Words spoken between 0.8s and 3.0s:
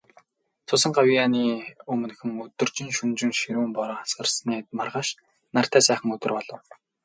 гавьяаны өмнөхөн, өдөржин,